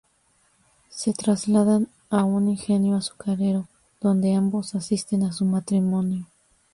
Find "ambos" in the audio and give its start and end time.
4.33-4.73